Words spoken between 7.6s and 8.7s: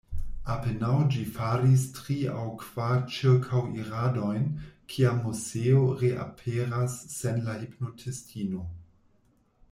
hipnotistino.